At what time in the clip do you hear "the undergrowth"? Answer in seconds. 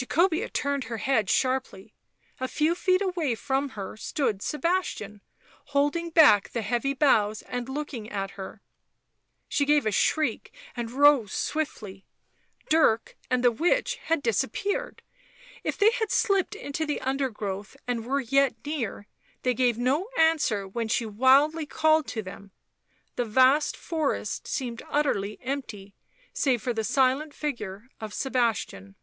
16.86-17.76